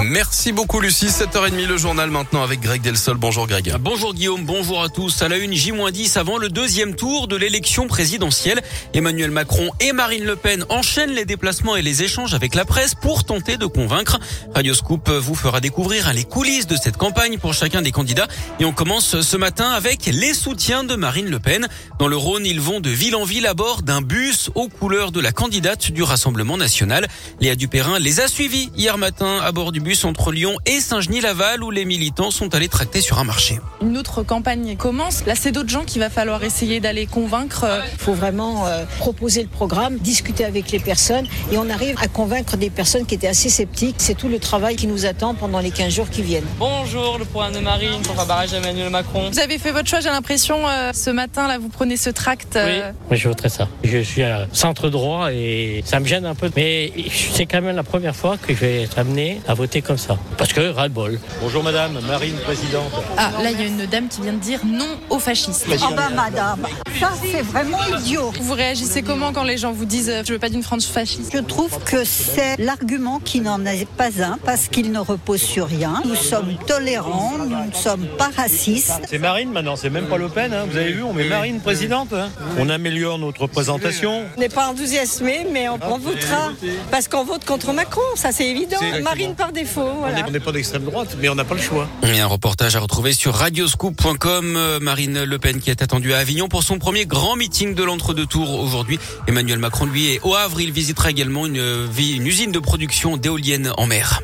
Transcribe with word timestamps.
Merci 0.00 0.52
beaucoup 0.52 0.80
Lucie, 0.80 1.08
7h30 1.08 1.66
le 1.66 1.76
journal 1.76 2.10
maintenant 2.10 2.42
avec 2.42 2.60
Greg 2.60 2.80
Delsol. 2.80 3.18
Bonjour 3.18 3.46
Greg. 3.46 3.76
Bonjour 3.78 4.14
Guillaume, 4.14 4.42
bonjour 4.46 4.82
à 4.82 4.88
tous. 4.88 5.20
À 5.20 5.28
la 5.28 5.36
une 5.36 5.52
J-10 5.52 6.18
avant 6.18 6.38
le 6.38 6.48
deuxième 6.48 6.96
tour 6.96 7.28
de 7.28 7.36
l'élection 7.36 7.86
présidentielle. 7.88 8.62
Emmanuel 8.94 9.30
Macron 9.30 9.70
et 9.80 9.92
Marine 9.92 10.24
Le 10.24 10.34
Pen 10.34 10.64
enchaînent 10.70 11.12
les 11.12 11.26
déplacements 11.26 11.76
et 11.76 11.82
les 11.82 12.02
échanges 12.02 12.32
avec 12.32 12.54
la 12.54 12.64
presse 12.64 12.94
pour 12.94 13.24
tenter 13.24 13.58
de 13.58 13.66
convaincre. 13.66 14.18
Radio 14.54 14.72
Scoop 14.72 15.10
vous 15.10 15.34
fera 15.34 15.60
découvrir 15.60 16.10
les 16.14 16.24
coulisses 16.24 16.66
de 16.66 16.76
cette 16.76 16.96
campagne 16.96 17.36
pour 17.36 17.52
chacun 17.52 17.82
des 17.82 17.92
candidats. 17.92 18.28
Et 18.60 18.64
on 18.64 18.72
commence 18.72 19.20
ce 19.20 19.36
matin 19.36 19.72
avec 19.72 20.06
les 20.06 20.32
soutiens 20.32 20.84
de 20.84 20.96
Marine 20.96 21.28
Le 21.28 21.38
Pen. 21.38 21.68
Dans 21.98 22.08
le 22.08 22.16
Rhône, 22.16 22.46
ils 22.46 22.62
vont 22.62 22.80
de 22.80 22.88
ville 22.88 23.14
en 23.14 23.24
ville 23.24 23.46
à 23.46 23.52
bord 23.52 23.82
d'un 23.82 24.00
bus 24.00 24.50
aux 24.54 24.68
couleurs 24.68 25.12
de 25.12 25.20
la 25.20 25.32
candidate 25.32 25.92
du 25.92 26.02
Rassemblement 26.02 26.56
national. 26.56 27.08
Léa 27.40 27.56
Dupérin 27.56 27.98
les 27.98 28.20
a 28.20 28.28
suivis 28.28 28.70
hier 28.74 28.96
matin 28.96 29.38
à 29.42 29.52
bord 29.52 29.70
du 29.70 29.81
bus 29.82 30.04
entre 30.04 30.32
Lyon 30.32 30.56
et 30.66 30.80
Saint-Genis-Laval 30.80 31.62
où 31.62 31.70
les 31.70 31.84
militants 31.84 32.30
sont 32.30 32.54
allés 32.54 32.68
tracter 32.68 33.00
sur 33.00 33.18
un 33.18 33.24
marché. 33.24 33.58
Une 33.82 33.98
autre 33.98 34.22
campagne 34.22 34.76
commence. 34.76 35.26
Là, 35.26 35.34
c'est 35.34 35.52
d'autres 35.52 35.68
gens 35.68 35.84
qu'il 35.84 36.00
va 36.00 36.10
falloir 36.10 36.42
essayer 36.44 36.80
d'aller 36.80 37.06
convaincre. 37.06 37.66
Il 37.92 37.98
faut 37.98 38.14
vraiment 38.14 38.66
euh, 38.66 38.84
proposer 38.98 39.42
le 39.42 39.48
programme, 39.48 39.98
discuter 39.98 40.44
avec 40.44 40.70
les 40.70 40.78
personnes 40.78 41.26
et 41.50 41.58
on 41.58 41.68
arrive 41.68 41.96
à 42.00 42.08
convaincre 42.08 42.56
des 42.56 42.70
personnes 42.70 43.06
qui 43.06 43.14
étaient 43.14 43.28
assez 43.28 43.48
sceptiques. 43.48 43.96
C'est 43.98 44.16
tout 44.16 44.28
le 44.28 44.38
travail 44.38 44.76
qui 44.76 44.86
nous 44.86 45.06
attend 45.06 45.34
pendant 45.34 45.58
les 45.58 45.70
15 45.70 45.92
jours 45.92 46.10
qui 46.10 46.22
viennent. 46.22 46.46
Bonjour, 46.58 47.18
le 47.18 47.24
point 47.24 47.50
de 47.50 47.58
Marine 47.58 48.00
pour 48.02 48.18
un 48.18 48.24
barrage 48.24 48.54
Emmanuel 48.54 48.90
Macron. 48.90 49.30
Vous 49.30 49.40
avez 49.40 49.58
fait 49.58 49.72
votre 49.72 49.88
choix, 49.88 50.00
j'ai 50.00 50.10
l'impression, 50.10 50.68
euh, 50.68 50.92
ce 50.92 51.10
matin, 51.10 51.48
là, 51.48 51.58
vous 51.58 51.68
prenez 51.68 51.96
ce 51.96 52.10
tract. 52.10 52.56
Euh... 52.56 52.92
Oui, 53.10 53.16
je 53.16 53.28
voterai 53.28 53.48
ça. 53.48 53.68
Je 53.82 53.98
suis 53.98 54.22
à 54.22 54.46
centre 54.52 54.88
droit 54.88 55.32
et 55.32 55.82
ça 55.84 56.00
me 56.00 56.06
gêne 56.06 56.26
un 56.26 56.34
peu, 56.34 56.50
mais 56.56 56.92
c'est 57.34 57.46
quand 57.46 57.60
même 57.60 57.76
la 57.76 57.82
première 57.82 58.14
fois 58.14 58.36
que 58.36 58.54
je 58.54 58.60
vais 58.60 58.82
être 58.82 58.98
amené 58.98 59.40
à 59.48 59.54
voter 59.54 59.71
comme 59.80 59.96
ça. 59.98 60.18
Parce 60.36 60.52
que 60.52 60.72
ras-le-bol. 60.72 61.18
Bonjour 61.40 61.62
madame, 61.62 61.98
Marine, 62.06 62.36
présidente. 62.44 62.92
Ah, 63.16 63.30
là, 63.42 63.50
il 63.50 63.58
y 63.58 63.62
a 63.62 63.66
une 63.66 63.86
dame 63.86 64.08
qui 64.08 64.20
vient 64.20 64.32
de 64.34 64.38
dire 64.38 64.60
non 64.64 64.88
au 65.08 65.18
fascisme. 65.18 65.72
Ah 65.82 65.90
bah 65.96 66.08
madame, 66.14 66.66
ça 67.00 67.12
c'est 67.22 67.42
vraiment 67.42 67.78
idiot. 67.98 68.32
Vous 68.40 68.52
réagissez 68.54 69.02
comment 69.02 69.32
quand 69.32 69.44
les 69.44 69.56
gens 69.56 69.72
vous 69.72 69.84
disent 69.84 70.10
euh, 70.10 70.22
je 70.26 70.32
veux 70.32 70.38
pas 70.38 70.48
d'une 70.48 70.62
France 70.62 70.86
fasciste? 70.86 71.32
Je 71.32 71.38
trouve 71.38 71.78
que 71.84 72.04
c'est 72.04 72.56
l'argument 72.58 73.20
qui 73.24 73.40
n'en 73.40 73.64
est 73.64 73.88
pas 73.88 74.22
un 74.22 74.38
parce 74.44 74.68
qu'il 74.68 74.92
ne 74.92 74.98
repose 74.98 75.40
sur 75.40 75.68
rien. 75.68 76.02
Nous 76.04 76.16
sommes 76.16 76.56
tolérants, 76.66 77.38
nous 77.38 77.48
ne 77.48 77.72
sommes 77.72 78.06
pas 78.18 78.30
racistes. 78.36 79.00
C'est 79.08 79.18
Marine 79.18 79.52
maintenant, 79.52 79.76
c'est 79.76 79.90
même 79.90 80.06
pas 80.06 80.18
Le 80.18 80.28
Pen. 80.28 80.52
Hein. 80.52 80.66
Vous 80.68 80.76
avez 80.76 80.92
vu, 80.92 81.02
on 81.02 81.12
met 81.12 81.24
Marine 81.24 81.60
présidente. 81.60 82.12
Hein. 82.12 82.28
On 82.58 82.68
améliore 82.68 83.18
notre 83.18 83.42
représentation. 83.42 84.24
On 84.36 84.40
n'est 84.40 84.48
pas 84.48 84.66
enthousiasmé, 84.68 85.46
mais 85.50 85.68
on, 85.68 85.78
on 85.82 85.98
votera 85.98 86.50
parce 86.90 87.08
qu'on 87.08 87.24
vote 87.24 87.44
contre 87.44 87.72
Macron, 87.72 88.02
ça 88.16 88.32
c'est 88.32 88.46
évident. 88.48 88.78
Marine 89.02 89.34
par 89.34 89.52
défaut. 89.62 89.94
Voilà. 89.98 90.24
On 90.26 90.30
n'est 90.30 90.40
pas 90.40 90.52
d'extrême 90.52 90.84
droite, 90.84 91.16
mais 91.20 91.28
on 91.28 91.34
n'a 91.34 91.44
pas 91.44 91.54
le 91.54 91.60
choix. 91.60 91.88
Et 92.02 92.20
un 92.20 92.26
reportage 92.26 92.76
à 92.76 92.80
retrouver 92.80 93.12
sur 93.12 93.34
radioscoop.com. 93.34 94.54
Euh, 94.56 94.80
Marine 94.80 95.22
Le 95.24 95.38
Pen 95.38 95.60
qui 95.60 95.70
est 95.70 95.82
attendue 95.82 96.12
à 96.14 96.18
Avignon 96.18 96.48
pour 96.48 96.62
son 96.62 96.78
premier 96.78 97.06
grand 97.06 97.36
meeting 97.36 97.74
de 97.74 97.82
l'entre-deux 97.82 98.26
tours 98.26 98.58
aujourd'hui. 98.60 98.98
Emmanuel 99.28 99.58
Macron, 99.58 99.86
lui, 99.86 100.12
est 100.12 100.20
au 100.22 100.34
Havre. 100.34 100.60
Il 100.60 100.72
visitera 100.72 101.10
également 101.10 101.46
une, 101.46 101.88
une 101.98 102.26
usine 102.26 102.52
de 102.52 102.58
production 102.58 103.16
d'éoliennes 103.16 103.72
en 103.76 103.86
mer. 103.86 104.22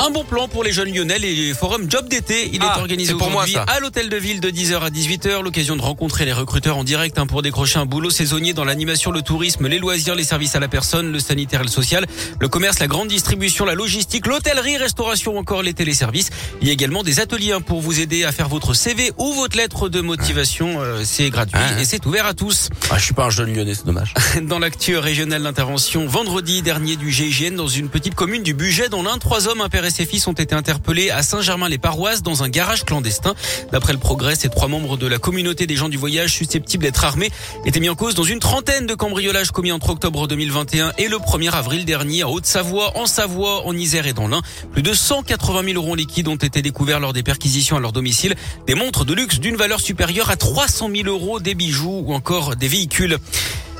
Un 0.00 0.10
bon 0.10 0.24
plan 0.24 0.48
pour 0.48 0.64
les 0.64 0.72
jeunes 0.72 0.92
lyonnais, 0.92 1.18
les 1.18 1.54
forums 1.54 1.90
job 1.90 2.08
d'été. 2.08 2.50
Il 2.52 2.60
Ah, 2.62 2.74
est 2.76 2.80
organisé 2.80 3.12
c'est 3.12 3.18
pour 3.18 3.30
moi, 3.30 3.44
aujourd'hui 3.44 3.54
ça. 3.54 3.62
à 3.62 3.80
l'hôtel 3.80 4.08
de 4.10 4.16
ville 4.16 4.40
de 4.40 4.50
10h 4.50 4.80
à 4.80 4.90
18h. 4.90 5.40
L'occasion 5.42 5.76
de 5.76 5.80
rencontrer 5.82 6.24
les 6.26 6.32
recruteurs 6.32 6.76
en 6.76 6.84
direct 6.84 7.18
hein, 7.18 7.26
pour 7.26 7.40
décrocher 7.42 7.78
un 7.78 7.86
boulot 7.86 8.10
saisonnier 8.10 8.52
dans 8.52 8.64
l'animation, 8.64 9.12
le 9.12 9.22
tourisme, 9.22 9.66
les 9.66 9.78
loisirs, 9.78 10.14
les 10.14 10.24
services 10.24 10.56
à 10.56 10.60
la 10.60 10.68
personne, 10.68 11.10
le 11.10 11.18
sanitaire 11.20 11.60
et 11.60 11.64
le 11.64 11.70
social, 11.70 12.06
le 12.38 12.48
commerce, 12.48 12.80
la 12.80 12.86
grande 12.86 13.08
distribution, 13.08 13.64
la 13.64 13.74
logistique, 13.74 14.26
l'hôtellerie, 14.26 14.76
restauration 14.76 15.36
ou 15.36 15.38
encore 15.38 15.62
les 15.62 15.72
téléservices. 15.74 16.28
Il 16.60 16.66
y 16.66 16.70
a 16.70 16.74
également 16.74 17.02
des 17.02 17.20
ateliers 17.20 17.52
hein, 17.52 17.60
pour 17.62 17.80
vous 17.80 18.00
aider 18.00 18.24
à 18.24 18.32
faire 18.32 18.48
votre 18.48 18.74
CV 18.74 19.12
ou 19.16 19.32
votre 19.32 19.56
lettre 19.56 19.88
de 19.88 20.00
motivation. 20.02 20.80
Euh, 20.82 21.02
C'est 21.04 21.30
gratuit 21.30 21.56
Ah. 21.58 21.80
et 21.80 21.84
c'est 21.84 22.04
ouvert 22.04 22.26
à 22.26 22.34
tous. 22.34 22.68
Ah, 22.90 22.98
je 22.98 23.04
suis 23.04 23.14
pas 23.14 23.24
un 23.26 23.30
jeune 23.30 23.54
lyonnais, 23.54 23.74
c'est 23.74 23.86
dommage. 23.86 24.12
Dans 24.42 24.58
l'actu 24.58 24.98
régionale 24.98 25.44
d'intervention, 25.44 26.06
vendredi 26.06 26.60
dernier 26.62 26.96
du 26.96 27.10
GIGN 27.10 27.54
dans 27.54 27.68
une 27.68 27.88
petite 27.88 28.14
commune 28.16 28.42
du 28.42 28.52
Budget 28.54 28.88
dont 28.90 29.02
l'un, 29.02 29.16
trois 29.18 29.46
hommes, 29.48 29.60
un 29.62 29.68
ses 29.90 30.06
fils 30.06 30.26
ont 30.26 30.32
été 30.32 30.54
interpellés 30.54 31.10
à 31.10 31.22
Saint-Germain-les-Paroisses 31.22 32.22
dans 32.22 32.42
un 32.42 32.48
garage 32.48 32.84
clandestin. 32.84 33.34
D'après 33.72 33.92
le 33.92 33.98
progrès, 33.98 34.34
ces 34.34 34.48
trois 34.48 34.68
membres 34.68 34.96
de 34.96 35.06
la 35.06 35.18
communauté 35.18 35.66
des 35.66 35.76
gens 35.76 35.88
du 35.88 35.96
voyage 35.96 36.34
susceptibles 36.34 36.82
d'être 36.82 37.04
armés 37.04 37.30
étaient 37.64 37.80
mis 37.80 37.88
en 37.88 37.94
cause 37.94 38.14
dans 38.14 38.24
une 38.24 38.40
trentaine 38.40 38.86
de 38.86 38.94
cambriolages 38.94 39.50
commis 39.50 39.72
entre 39.72 39.90
octobre 39.90 40.28
2021 40.28 40.92
et 40.98 41.08
le 41.08 41.16
1er 41.16 41.50
avril 41.50 41.84
dernier 41.84 42.24
en 42.24 42.30
Haute-Savoie, 42.30 42.96
en 42.96 43.06
Savoie, 43.06 43.66
en 43.66 43.76
Isère 43.76 44.06
et 44.06 44.12
dans 44.12 44.28
l'Ain. 44.28 44.42
Plus 44.72 44.82
de 44.82 44.92
180 44.92 45.62
000 45.64 45.74
euros 45.74 45.92
en 45.92 45.94
liquide 45.94 46.28
ont 46.28 46.36
été 46.36 46.62
découverts 46.62 47.00
lors 47.00 47.12
des 47.12 47.22
perquisitions 47.22 47.76
à 47.76 47.80
leur 47.80 47.92
domicile. 47.92 48.34
Des 48.66 48.74
montres 48.74 49.04
de 49.04 49.14
luxe 49.14 49.40
d'une 49.40 49.56
valeur 49.56 49.80
supérieure 49.80 50.30
à 50.30 50.36
300 50.36 50.90
000 50.94 51.08
euros, 51.08 51.40
des 51.40 51.54
bijoux 51.54 52.04
ou 52.06 52.14
encore 52.14 52.56
des 52.56 52.68
véhicules. 52.68 53.18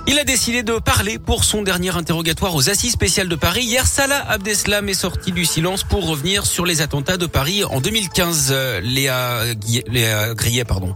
Il 0.07 0.19
a 0.19 0.25
décidé 0.25 0.63
de 0.63 0.79
parler 0.79 1.19
pour 1.19 1.45
son 1.45 1.63
dernier 1.63 1.97
interrogatoire 1.97 2.55
aux 2.55 2.69
Assises 2.69 2.93
spéciales 2.93 3.29
de 3.29 3.37
Paris. 3.37 3.63
Hier, 3.63 3.87
Salah 3.87 4.23
Abdeslam 4.29 4.87
est 4.91 4.95
sorti 4.95 5.33
du 5.33 5.47
silence 5.47 5.83
pour 5.83 6.07
revenir 6.07 6.45
sur 6.45 6.67
les 6.67 6.83
attentats 6.83 7.17
de 7.17 7.25
Paris 7.25 7.65
en 7.65 7.81
2015. 7.81 8.51
Euh, 8.53 8.81
Léa, 8.83 9.45
Léa 9.89 10.35
Grillet, 10.35 10.65
pardon. 10.65 10.95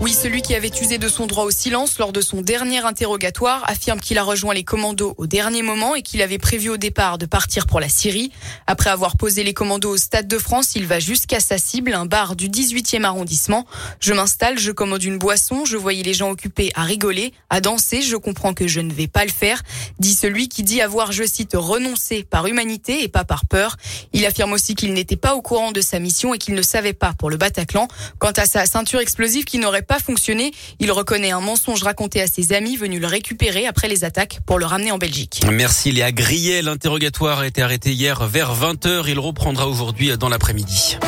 Oui, 0.00 0.12
celui 0.12 0.42
qui 0.42 0.54
avait 0.54 0.70
usé 0.80 0.96
de 0.96 1.08
son 1.08 1.26
droit 1.26 1.42
au 1.42 1.50
silence 1.50 1.98
lors 1.98 2.12
de 2.12 2.20
son 2.20 2.40
dernier 2.40 2.78
interrogatoire 2.78 3.68
affirme 3.68 3.98
qu'il 3.98 4.16
a 4.18 4.22
rejoint 4.22 4.54
les 4.54 4.62
commandos 4.62 5.12
au 5.18 5.26
dernier 5.26 5.62
moment 5.62 5.96
et 5.96 6.02
qu'il 6.02 6.22
avait 6.22 6.38
prévu 6.38 6.68
au 6.68 6.76
départ 6.76 7.18
de 7.18 7.26
partir 7.26 7.66
pour 7.66 7.80
la 7.80 7.88
Syrie. 7.88 8.30
Après 8.68 8.90
avoir 8.90 9.16
posé 9.16 9.42
les 9.42 9.54
commandos 9.54 9.90
au 9.90 9.96
Stade 9.96 10.28
de 10.28 10.38
France, 10.38 10.76
il 10.76 10.86
va 10.86 11.00
jusqu'à 11.00 11.40
sa 11.40 11.58
cible, 11.58 11.94
un 11.94 12.06
bar 12.06 12.36
du 12.36 12.48
18e 12.48 13.02
arrondissement. 13.02 13.66
Je 13.98 14.12
m'installe, 14.12 14.56
je 14.56 14.70
commande 14.70 15.02
une 15.02 15.18
boisson, 15.18 15.64
je 15.64 15.76
voyais 15.76 16.04
les 16.04 16.14
gens 16.14 16.30
occupés 16.30 16.70
à 16.76 16.84
rigoler, 16.84 17.32
à 17.50 17.60
danser, 17.60 18.00
je 18.00 18.14
comprends 18.14 18.54
que 18.54 18.68
je 18.68 18.78
ne 18.78 18.92
vais 18.92 19.08
pas 19.08 19.24
le 19.24 19.32
faire, 19.32 19.64
dit 19.98 20.14
celui 20.14 20.48
qui 20.48 20.62
dit 20.62 20.80
avoir, 20.80 21.10
je 21.10 21.24
cite, 21.24 21.54
renoncé 21.54 22.22
par 22.22 22.46
humanité 22.46 23.02
et 23.02 23.08
pas 23.08 23.24
par 23.24 23.46
peur. 23.46 23.76
Il 24.12 24.24
affirme 24.26 24.52
aussi 24.52 24.76
qu'il 24.76 24.92
n'était 24.92 25.16
pas 25.16 25.34
au 25.34 25.42
courant 25.42 25.72
de 25.72 25.80
sa 25.80 25.98
mission 25.98 26.34
et 26.34 26.38
qu'il 26.38 26.54
ne 26.54 26.62
savait 26.62 26.92
pas 26.92 27.14
pour 27.18 27.30
le 27.30 27.36
Bataclan. 27.36 27.88
Quant 28.20 28.30
à 28.36 28.46
sa 28.46 28.64
ceinture 28.64 29.00
explosive 29.00 29.44
qui 29.44 29.58
n'aurait 29.58 29.87
pas 29.88 29.98
fonctionné, 29.98 30.52
il 30.78 30.92
reconnaît 30.92 31.32
un 31.32 31.40
mensonge 31.40 31.82
raconté 31.82 32.20
à 32.20 32.26
ses 32.26 32.52
amis 32.52 32.76
venus 32.76 33.00
le 33.00 33.06
récupérer 33.08 33.66
après 33.66 33.88
les 33.88 34.04
attaques 34.04 34.38
pour 34.46 34.58
le 34.58 34.66
ramener 34.66 34.92
en 34.92 34.98
Belgique. 34.98 35.40
Merci 35.50 35.90
Léa 35.90 36.12
Grillet. 36.12 36.62
L'interrogatoire 36.62 37.40
a 37.40 37.46
été 37.46 37.62
arrêté 37.62 37.92
hier 37.92 38.24
vers 38.26 38.54
20h. 38.54 39.04
Il 39.08 39.18
reprendra 39.18 39.66
aujourd'hui 39.66 40.16
dans 40.16 40.28
l'après-midi. 40.28 40.98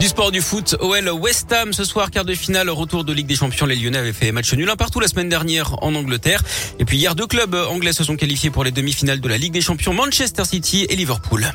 Du 0.00 0.08
sport 0.08 0.32
du 0.32 0.40
foot, 0.40 0.76
OL 0.80 1.08
West 1.10 1.52
Ham 1.52 1.72
ce 1.72 1.84
soir, 1.84 2.10
quart 2.10 2.24
de 2.24 2.34
finale, 2.34 2.70
retour 2.70 3.04
de 3.04 3.12
Ligue 3.12 3.26
des 3.26 3.36
Champions. 3.36 3.66
Les 3.66 3.76
Lyonnais 3.76 3.98
avaient 3.98 4.12
fait 4.12 4.32
match 4.32 4.52
nul 4.54 4.68
un 4.68 4.76
partout 4.76 4.98
la 4.98 5.06
semaine 5.06 5.28
dernière 5.28 5.80
en 5.82 5.94
Angleterre. 5.94 6.42
Et 6.78 6.84
puis 6.84 6.96
hier, 6.96 7.14
deux 7.14 7.26
clubs 7.26 7.54
anglais 7.54 7.92
se 7.92 8.02
sont 8.02 8.16
qualifiés 8.16 8.50
pour 8.50 8.64
les 8.64 8.72
demi-finales 8.72 9.20
de 9.20 9.28
la 9.28 9.38
Ligue 9.38 9.52
des 9.52 9.60
Champions, 9.60 9.94
Manchester 9.94 10.44
City 10.44 10.86
et 10.88 10.96
Liverpool. 10.96 11.52